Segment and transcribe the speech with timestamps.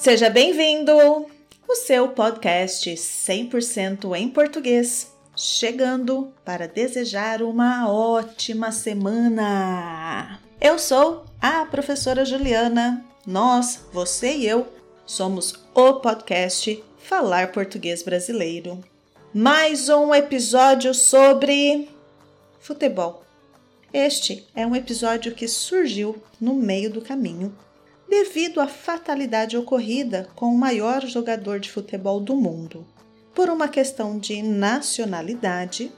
[0.00, 1.26] Seja bem-vindo!
[1.68, 10.40] O seu podcast 100% em português, chegando para desejar uma ótima semana!
[10.58, 13.04] Eu sou a professora Juliana.
[13.26, 14.66] Nós, você e eu,
[15.04, 18.82] somos o podcast Falar Português Brasileiro.
[19.34, 21.90] Mais um episódio sobre
[22.58, 23.22] futebol.
[23.92, 27.54] Este é um episódio que surgiu no meio do caminho
[28.10, 32.84] devido à fatalidade ocorrida com o maior jogador de futebol do mundo.
[33.32, 35.92] Por uma questão de nacionalidade,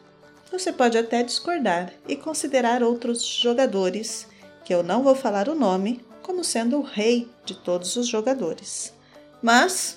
[0.50, 4.28] você pode até discordar e considerar outros jogadores,
[4.62, 8.92] que eu não vou falar o nome, como sendo o rei de todos os jogadores.
[9.40, 9.96] Mas,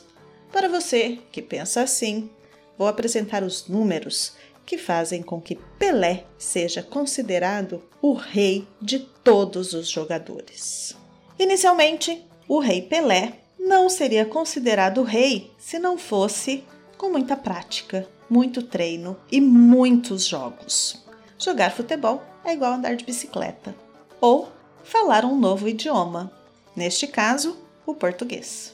[0.54, 2.30] para você que pensa assim,
[2.78, 9.74] vou apresentar os números que fazem com que Pelé seja considerado o rei de todos
[9.74, 10.96] os jogadores.
[11.38, 16.64] Inicialmente, o rei Pelé não seria considerado rei se não fosse
[16.98, 21.04] com muita prática, muito treino e muitos jogos.
[21.38, 23.76] Jogar futebol é igual andar de bicicleta
[24.22, 24.50] ou
[24.84, 26.32] falar um novo idioma,
[26.76, 28.74] neste caso, o português.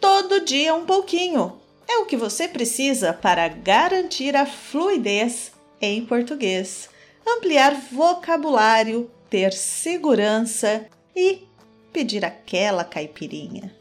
[0.00, 6.88] Todo dia um pouquinho é o que você precisa para garantir a fluidez em português,
[7.26, 11.49] ampliar vocabulário, ter segurança e
[11.92, 13.74] pedir aquela caipirinha.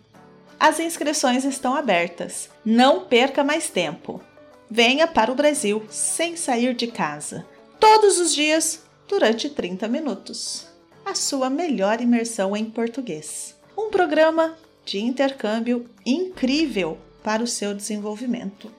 [0.60, 2.50] As inscrições estão abertas.
[2.66, 4.22] Não perca mais tempo.
[4.70, 7.46] Venha para o Brasil sem sair de casa,
[7.80, 10.68] todos os dias, durante 30 minutos.
[11.06, 13.56] A sua melhor imersão em português.
[13.76, 18.72] Um programa de intercâmbio incrível para o seu desenvolvimento.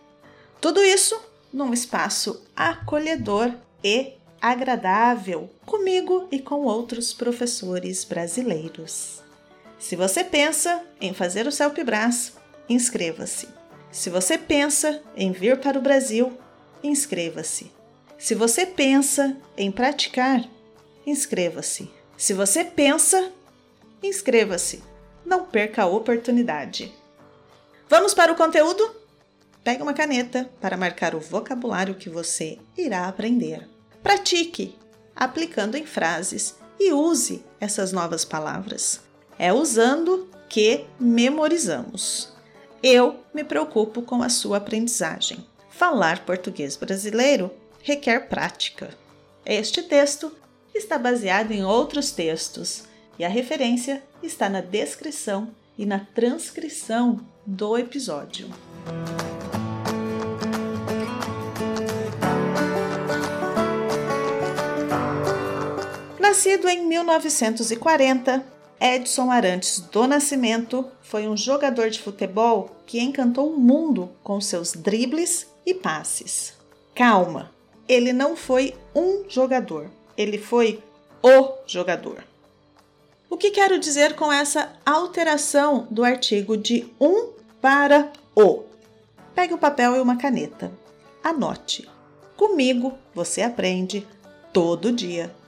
[0.60, 1.20] Tudo isso
[1.52, 9.22] num espaço acolhedor e agradável comigo e com outros professores brasileiros.
[9.78, 12.34] Se você pensa em fazer o CELPBRAS,
[12.68, 13.48] inscreva-se.
[13.90, 16.38] Se você pensa em vir para o Brasil,
[16.82, 17.72] inscreva-se.
[18.18, 20.44] Se você pensa em praticar,
[21.06, 21.90] inscreva-se.
[22.16, 23.32] Se você pensa,
[24.02, 24.82] inscreva-se.
[25.24, 26.92] Não perca a oportunidade.
[27.88, 28.94] Vamos para o conteúdo?
[29.64, 33.68] Pegue uma caneta para marcar o vocabulário que você irá aprender.
[34.02, 34.76] Pratique,
[35.14, 39.00] aplicando em frases e use essas novas palavras.
[39.38, 42.32] É usando que memorizamos.
[42.82, 45.46] Eu me preocupo com a sua aprendizagem.
[45.70, 47.50] Falar português brasileiro
[47.82, 48.90] requer prática.
[49.44, 50.34] Este texto
[50.74, 52.84] está baseado em outros textos
[53.18, 58.48] e a referência está na descrição e na transcrição do episódio.
[66.40, 68.42] Nascido em 1940,
[68.80, 74.72] Edson Arantes do Nascimento foi um jogador de futebol que encantou o mundo com seus
[74.72, 76.54] dribles e passes.
[76.94, 77.50] Calma,
[77.86, 80.82] ele não foi um jogador, ele foi
[81.22, 82.24] o jogador.
[83.28, 88.62] O que quero dizer com essa alteração do artigo de um para o?
[89.34, 90.72] Pegue o papel e uma caneta.
[91.22, 91.86] Anote.
[92.34, 94.08] Comigo você aprende
[94.54, 95.38] todo dia.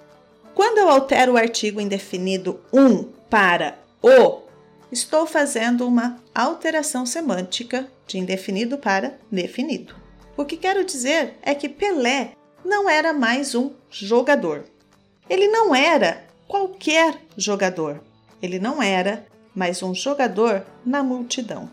[0.54, 4.42] Quando eu altero o artigo indefinido um para o,
[4.90, 9.94] estou fazendo uma alteração semântica de indefinido para definido.
[10.36, 12.32] O que quero dizer é que Pelé
[12.64, 14.64] não era mais um jogador.
[15.28, 18.02] Ele não era qualquer jogador.
[18.42, 19.24] Ele não era
[19.54, 21.70] mais um jogador na multidão.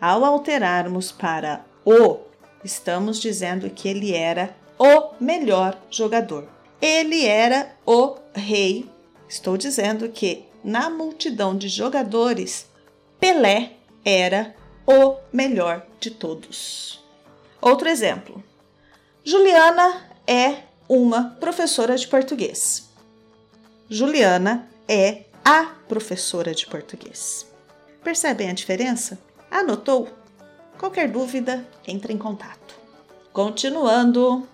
[0.00, 2.18] Ao alterarmos para o,
[2.64, 6.53] estamos dizendo que ele era o melhor jogador.
[6.84, 8.90] Ele era o rei.
[9.26, 12.66] Estou dizendo que na multidão de jogadores,
[13.18, 14.54] Pelé era
[14.86, 17.02] o melhor de todos.
[17.58, 18.44] Outro exemplo.
[19.24, 22.90] Juliana é uma professora de português.
[23.88, 27.46] Juliana é a professora de português.
[28.02, 29.18] Percebem a diferença?
[29.50, 30.06] Anotou?
[30.78, 32.74] Qualquer dúvida, entre em contato.
[33.32, 34.46] Continuando,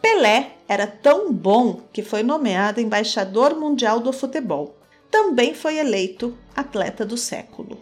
[0.00, 4.76] Pelé era tão bom que foi nomeado embaixador mundial do futebol.
[5.10, 7.80] Também foi eleito atleta do século.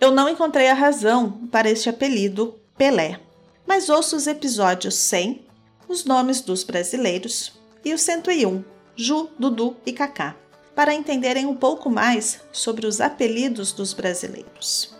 [0.00, 3.20] Eu não encontrei a razão para este apelido Pelé,
[3.66, 5.46] mas ouço os episódios 100,
[5.88, 7.52] os nomes dos brasileiros,
[7.84, 8.64] e o 101,
[8.96, 10.36] Ju, Dudu e Kaká,
[10.74, 14.94] para entenderem um pouco mais sobre os apelidos dos brasileiros.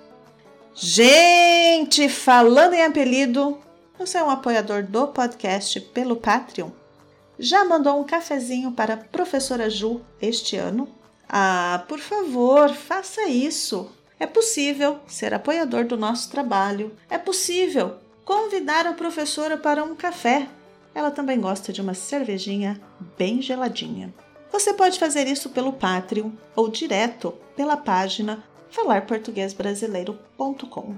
[0.74, 3.58] Gente, falando em apelido,
[3.98, 6.68] você é um apoiador do podcast pelo Patreon?
[7.38, 10.88] Já mandou um cafezinho para a professora Ju este ano?
[11.28, 13.90] Ah, por favor, faça isso.
[14.18, 16.96] É possível ser apoiador do nosso trabalho.
[17.10, 20.46] É possível convidar a professora para um café.
[20.94, 22.80] Ela também gosta de uma cervejinha
[23.16, 24.14] bem geladinha.
[24.52, 30.94] Você pode fazer isso pelo Patreon ou direto pela página falarportuguesbrasileiro.com.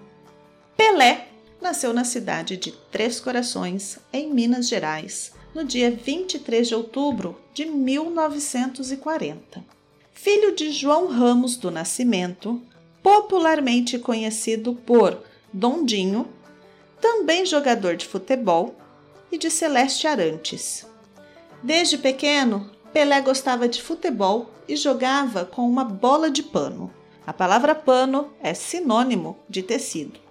[0.76, 1.28] Pelé
[1.64, 7.64] nasceu na cidade de Três Corações, em Minas Gerais, no dia 23 de outubro de
[7.64, 9.64] 1940.
[10.12, 12.60] Filho de João Ramos do Nascimento,
[13.02, 15.18] popularmente conhecido por
[15.50, 16.28] Dondinho,
[17.00, 18.76] também jogador de futebol,
[19.32, 20.86] e de Celeste Arantes.
[21.62, 26.92] Desde pequeno, Pelé gostava de futebol e jogava com uma bola de pano.
[27.26, 30.23] A palavra pano é sinônimo de tecido.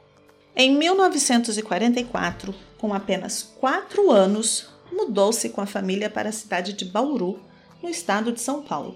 [0.55, 7.39] Em 1944, com apenas 4 anos, mudou-se com a família para a cidade de Bauru,
[7.81, 8.95] no estado de São Paulo.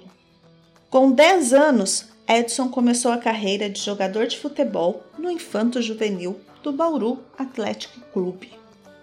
[0.90, 6.72] Com 10 anos, Edson começou a carreira de jogador de futebol no Infanto Juvenil do
[6.72, 8.52] Bauru Atlético Clube.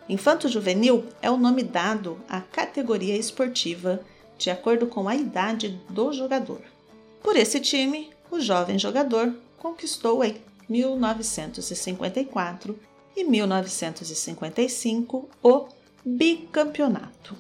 [0.09, 4.01] Infanto Juvenil é o nome dado à categoria esportiva
[4.39, 6.61] de acordo com a idade do jogador.
[7.23, 10.37] Por esse time, o jovem jogador conquistou em
[10.69, 12.79] 1954
[13.17, 15.67] e 1955 o
[16.05, 17.35] bicampeonato.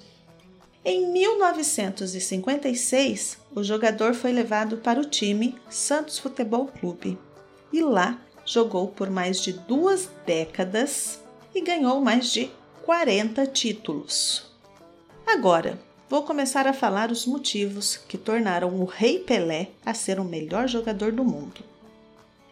[0.84, 7.16] Em 1956, o jogador foi levado para o time Santos Futebol Clube
[7.72, 11.20] e lá jogou por mais de duas décadas
[11.54, 12.50] e ganhou mais de
[12.82, 14.52] 40 títulos.
[15.26, 20.24] Agora, vou começar a falar os motivos que tornaram o Rei Pelé a ser o
[20.24, 21.64] melhor jogador do mundo.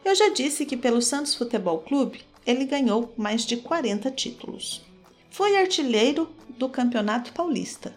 [0.05, 4.83] Eu já disse que pelo Santos Futebol Clube ele ganhou mais de 40 títulos.
[5.31, 7.95] Foi artilheiro do Campeonato Paulista,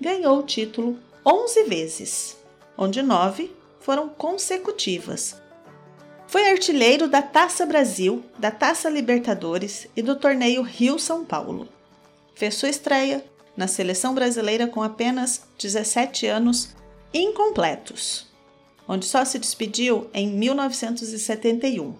[0.00, 2.36] ganhou o título 11 vezes,
[2.76, 5.40] onde nove foram consecutivas.
[6.26, 11.68] Foi artilheiro da Taça Brasil, da Taça Libertadores e do torneio Rio-São Paulo.
[12.34, 13.24] Fez sua estreia
[13.56, 16.74] na seleção brasileira com apenas 17 anos
[17.12, 18.26] incompletos,
[18.86, 21.94] onde só se despediu em 1971.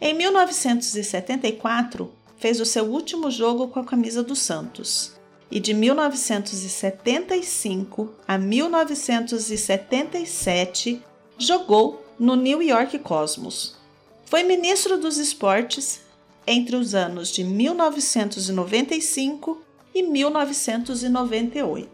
[0.00, 5.12] Em 1974, fez o seu último jogo com a camisa do Santos
[5.50, 11.02] e de 1975 a 1977
[11.38, 13.76] jogou no New York Cosmos.
[14.24, 16.00] Foi ministro dos esportes
[16.46, 19.62] entre os anos de 1995
[19.94, 21.88] e 1998.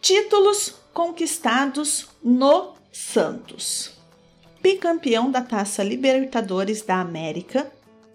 [0.00, 3.90] Títulos conquistados no Santos:
[4.62, 7.66] bicampeão da Taça Libertadores da América,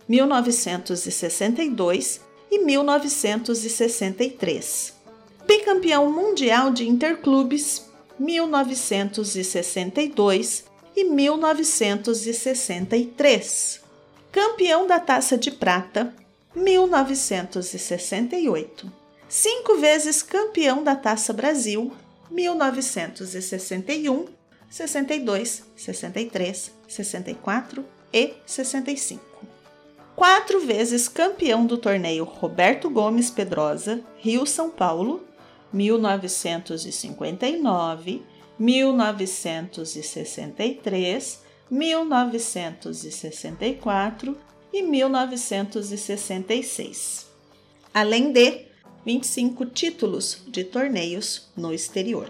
[0.08, 4.94] 1962 e 1963.
[5.46, 10.64] Bicampeão mundial de interclubes 1962
[10.96, 13.82] e 1963.
[14.32, 16.16] Campeão da Taça de Prata
[16.56, 18.90] 1968.
[19.28, 21.92] Cinco vezes campeão da Taça Brasil
[22.32, 24.39] 1961,
[24.70, 29.30] 62, 63, 64 e 65
[30.20, 35.24] quatro vezes campeão do torneio Roberto Gomes Pedrosa, Rio São Paulo,
[35.72, 38.22] 1959,
[38.60, 41.40] 1963,
[41.72, 44.38] 1964
[44.74, 47.28] e 1966.
[47.94, 48.66] Além de
[49.06, 52.30] 25 títulos de torneios no exterior.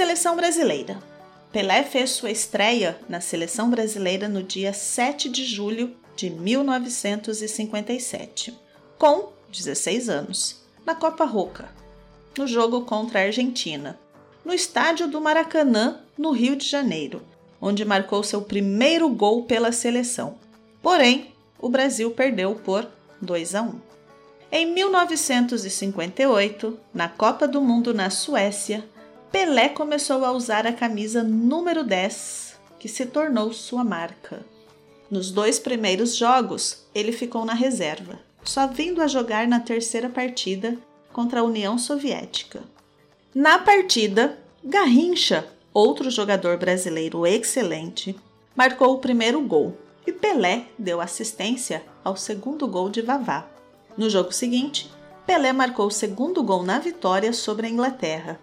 [0.00, 0.96] Seleção brasileira.
[1.52, 8.58] Pelé fez sua estreia na seleção brasileira no dia 7 de julho de 1957,
[8.96, 11.68] com 16 anos, na Copa Roca,
[12.38, 14.00] no jogo contra a Argentina,
[14.42, 17.20] no estádio do Maracanã, no Rio de Janeiro,
[17.60, 20.38] onde marcou seu primeiro gol pela seleção.
[20.80, 22.88] Porém, o Brasil perdeu por
[23.20, 23.74] 2 a 1.
[24.50, 28.82] Em 1958, na Copa do Mundo na Suécia,
[29.32, 34.44] Pelé começou a usar a camisa número 10, que se tornou sua marca.
[35.08, 40.76] Nos dois primeiros jogos, ele ficou na reserva, só vindo a jogar na terceira partida
[41.12, 42.60] contra a União Soviética.
[43.32, 48.18] Na partida, Garrincha, outro jogador brasileiro excelente,
[48.56, 53.48] marcou o primeiro gol e Pelé deu assistência ao segundo gol de Vavá.
[53.96, 54.90] No jogo seguinte,
[55.24, 58.40] Pelé marcou o segundo gol na vitória sobre a Inglaterra,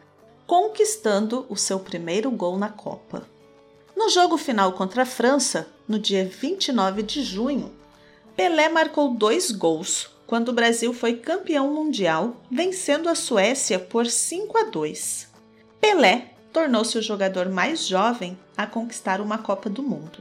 [0.47, 3.27] conquistando o seu primeiro gol na Copa.
[3.95, 7.71] No jogo final contra a França, no dia 29 de junho,
[8.35, 14.57] Pelé marcou dois gols quando o Brasil foi campeão mundial, vencendo a Suécia por 5
[14.57, 15.27] a 2.
[15.81, 20.19] Pelé tornou-se o jogador mais jovem a conquistar uma Copa do Mundo.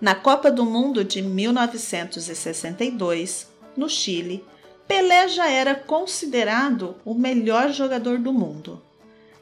[0.00, 4.44] Na Copa do Mundo de 1962, no Chile,
[4.86, 8.80] Pelé já era considerado o melhor jogador do mundo.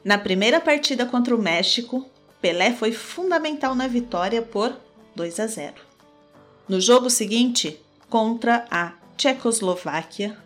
[0.03, 2.05] Na primeira partida contra o México,
[2.41, 4.75] Pelé foi fundamental na vitória por
[5.15, 5.75] 2 a 0.
[6.67, 7.79] No jogo seguinte,
[8.09, 10.37] contra a Tchecoslováquia,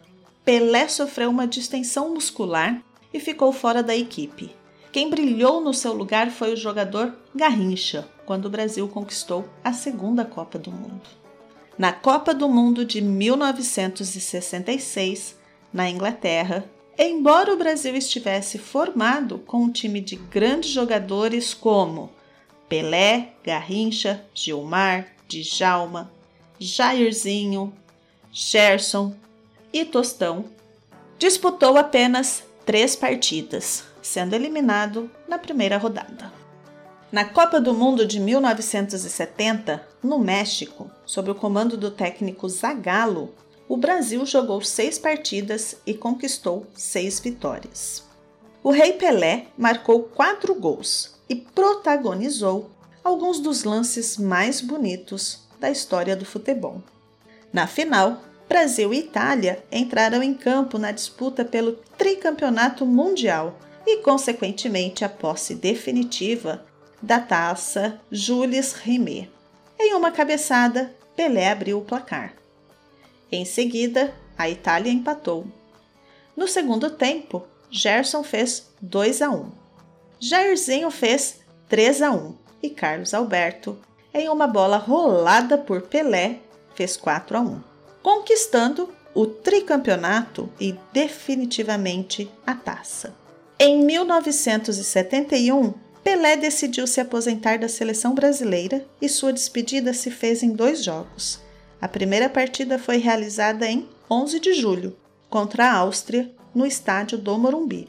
[0.46, 2.80] Pelé sofreu uma distensão muscular
[3.12, 4.56] e ficou fora da equipe.
[4.92, 10.24] Quem brilhou no seu lugar foi o jogador Garrincha, quando o Brasil conquistou a segunda
[10.24, 11.10] Copa do Mundo.
[11.78, 15.36] Na Copa do Mundo de 1966,
[15.74, 16.64] na Inglaterra,
[17.06, 22.10] embora o Brasil estivesse formado com um time de grandes jogadores como
[22.68, 26.12] Pelé, Garrincha, Gilmar, Djalma,
[26.60, 27.74] Jairzinho,
[28.32, 29.16] Gerson
[29.72, 30.46] e Tostão,
[31.20, 36.34] disputou apenas três partidas, sendo eliminado na primeira rodada.
[37.12, 43.34] Na Copa do Mundo de 1970, no México, sob o comando do técnico Zagallo,
[43.68, 48.04] o Brasil jogou seis partidas e conquistou seis vitórias.
[48.64, 52.70] O Rei Pelé marcou quatro gols e protagonizou
[53.04, 56.82] alguns dos lances mais bonitos da história do futebol.
[57.52, 65.04] Na final, Brasil e Itália entraram em campo na disputa pelo tricampeonato mundial e, consequentemente,
[65.04, 66.66] a posse definitiva
[67.02, 69.30] da taça Jules Rimet.
[69.80, 72.34] Em uma cabeçada, Pelé abriu o placar.
[73.32, 75.46] Em seguida, a Itália empatou.
[76.36, 79.52] No segundo tempo, Gerson fez 2 a 1.
[80.20, 83.78] Jairzinho fez 3 a 1 e Carlos Alberto,
[84.14, 86.40] em uma bola rolada por Pelé,
[86.76, 87.62] fez 4 a 1,
[88.02, 93.14] conquistando o tricampeonato e definitivamente a taça.
[93.60, 100.52] Em 1971, Pelé decidiu se aposentar da seleção brasileira e sua despedida se fez em
[100.52, 101.42] dois jogos.
[101.80, 104.96] A primeira partida foi realizada em 11 de julho,
[105.30, 107.88] contra a Áustria, no estádio do Morumbi.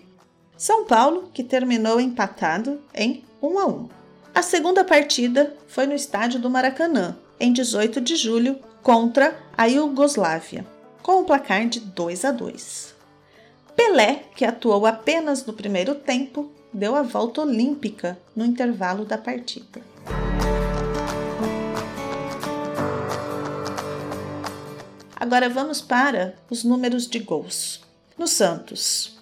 [0.56, 3.88] São Paulo, que terminou empatado em 1 a 1.
[4.34, 10.66] A segunda partida foi no estádio do Maracanã, em 18 de julho, contra a Iugoslávia,
[11.02, 12.94] com o placar de 2 a 2.
[13.74, 19.80] Pelé, que atuou apenas no primeiro tempo, deu a volta olímpica no intervalo da partida.
[25.20, 27.80] Agora vamos para os números de gols.
[28.16, 29.18] No Santos,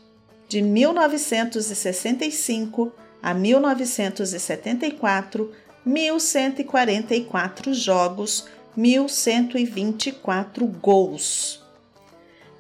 [0.47, 5.51] de 1965 a 1974,
[5.87, 8.45] 1.144 jogos,
[8.77, 11.65] 1.124 gols.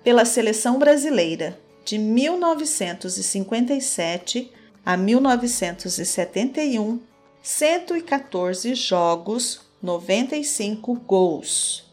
[0.02, 4.50] Pela seleção brasileira, de 1957
[4.84, 7.00] a 1971,
[7.42, 11.85] 114 jogos, 95 gols.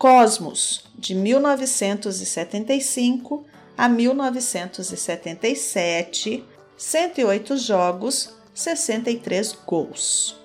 [0.00, 3.44] Cosmos, de 1975
[3.76, 6.42] a 1977,
[6.74, 10.40] 108 jogos, 63 gols.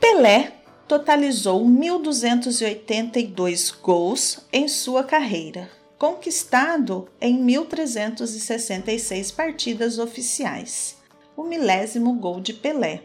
[0.00, 0.54] Pelé
[0.88, 10.96] totalizou 1.282 gols em sua carreira, conquistado em 1.366 partidas oficiais
[11.36, 13.02] o milésimo gol de Pelé,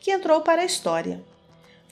[0.00, 1.22] que entrou para a história.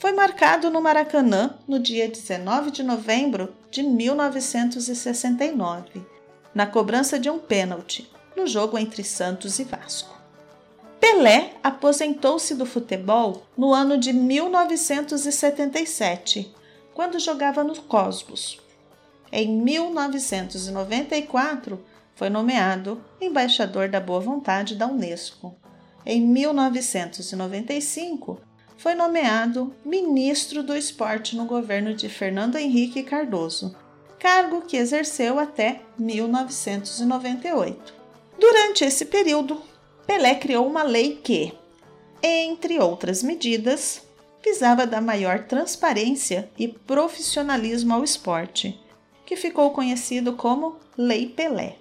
[0.01, 6.03] Foi marcado no Maracanã no dia 19 de novembro de 1969,
[6.55, 10.19] na cobrança de um pênalti, no jogo entre Santos e Vasco.
[10.99, 16.51] Pelé aposentou-se do futebol no ano de 1977,
[16.95, 18.59] quando jogava no Cosmos.
[19.31, 21.79] Em 1994,
[22.15, 25.55] foi nomeado embaixador da boa vontade da Unesco
[26.07, 28.41] em 1995,
[28.81, 33.77] foi nomeado ministro do esporte no governo de Fernando Henrique Cardoso,
[34.19, 37.93] cargo que exerceu até 1998.
[38.39, 39.61] Durante esse período,
[40.07, 41.53] Pelé criou uma lei que,
[42.23, 44.01] entre outras medidas,
[44.43, 48.81] visava dar maior transparência e profissionalismo ao esporte,
[49.27, 51.77] que ficou conhecido como Lei Pelé.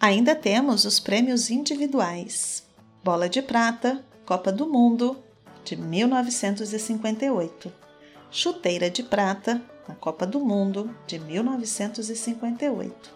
[0.00, 2.66] Ainda temos os prêmios individuais.
[3.04, 5.22] Bola de Prata, Copa do Mundo,
[5.66, 7.72] de 1958.
[8.30, 13.10] Chuteira de Prata, na Copa do Mundo, de 1958.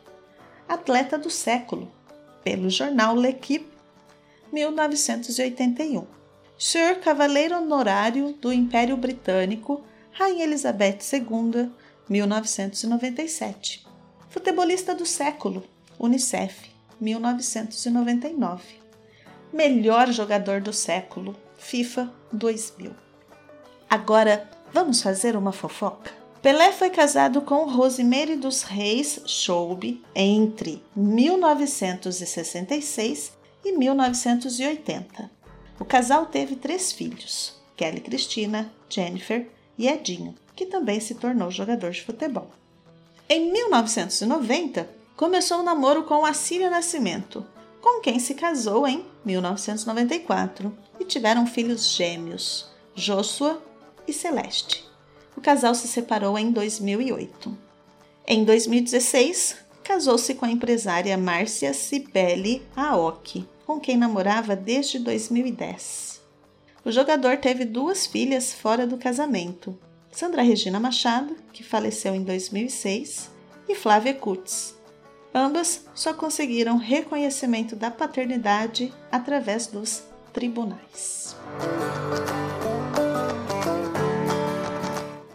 [0.68, 1.90] Atleta do Século,
[2.42, 3.70] pelo jornal L'Equipe,
[4.52, 6.04] 1981.
[6.58, 11.70] Sir Cavaleiro Honorário do Império Britânico, Rainha Elizabeth II,
[12.08, 13.86] 1997.
[14.28, 15.62] Futebolista do Século,
[15.98, 16.68] Unicef,
[17.00, 18.80] 1999
[19.52, 22.90] melhor jogador do século, FIFA 2000.
[23.88, 26.10] Agora, vamos fazer uma fofoca?
[26.42, 33.32] Pelé foi casado com Rosemary dos Reis Choube entre 1966
[33.64, 35.30] e 1980.
[35.78, 41.90] O casal teve três filhos: Kelly Cristina, Jennifer e Edinho, que também se tornou jogador
[41.90, 42.50] de futebol.
[43.28, 47.46] Em 1990, começou o um namoro com Assíria Nascimento,
[47.80, 53.62] com quem se casou em 1994 e tiveram filhos gêmeos, Joshua
[54.06, 54.88] e Celeste.
[55.36, 57.56] O casal se separou em 2008.
[58.26, 66.20] Em 2016, casou-se com a empresária Márcia Cibele Aoki, com quem namorava desde 2010.
[66.84, 69.78] O jogador teve duas filhas fora do casamento,
[70.12, 73.30] Sandra Regina Machado, que faleceu em 2006,
[73.68, 74.79] e Flávia Kutz.
[75.34, 81.36] Ambas só conseguiram reconhecimento da paternidade através dos tribunais.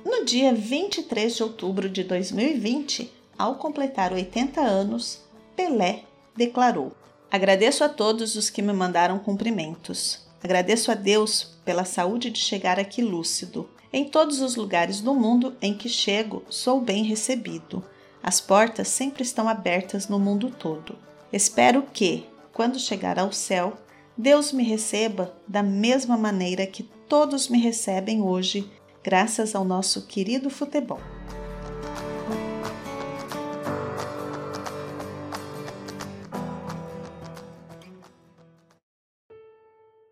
[0.04, 5.22] No dia 23 de outubro de 2020, ao completar 80 anos,
[5.56, 6.04] Pelé
[6.36, 6.92] declarou:
[7.32, 10.26] Agradeço a todos os que me mandaram cumprimentos.
[10.44, 13.70] Agradeço a Deus pela saúde de chegar aqui lúcido.
[13.94, 17.82] Em todos os lugares do mundo em que chego, sou bem recebido.
[18.28, 20.98] As portas sempre estão abertas no mundo todo.
[21.32, 23.78] Espero que, quando chegar ao céu,
[24.18, 28.68] Deus me receba da mesma maneira que todos me recebem hoje
[29.04, 31.00] graças ao nosso querido futebol.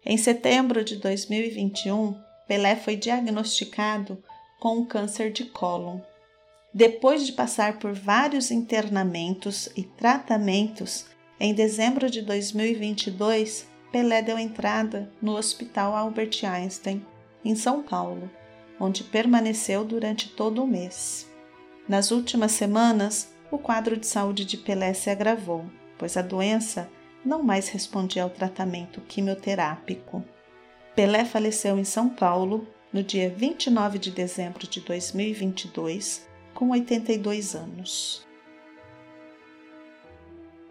[0.06, 2.16] Em setembro de 2021,
[2.48, 4.24] Pelé foi diagnosticado
[4.60, 6.13] com um câncer de cólon.
[6.74, 11.06] Depois de passar por vários internamentos e tratamentos,
[11.40, 17.06] em dezembro de 2022, Pelé deu entrada no Hospital Albert Einstein,
[17.46, 18.28] em São Paulo,
[18.80, 21.30] onde permaneceu durante todo o mês.
[21.88, 25.64] Nas últimas semanas, o quadro de saúde de Pelé se agravou,
[26.00, 26.90] pois a doença
[27.24, 30.24] não mais respondia ao tratamento quimioterápico.
[30.96, 38.26] Pelé faleceu em São Paulo no dia 29 de dezembro de 2022, com 82 anos.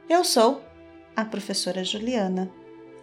[0.08, 0.62] Eu sou
[1.16, 2.50] a professora Juliana.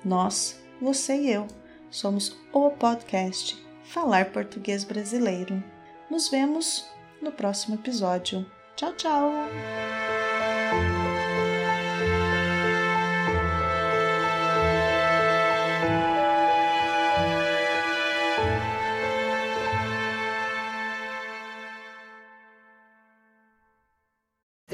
[0.04, 1.48] Nós, você e eu,
[1.90, 5.64] somos o podcast Falar Português Brasileiro.
[6.10, 6.86] Nos vemos
[7.22, 8.46] no próximo episódio.
[8.76, 9.99] Tchau, tchau!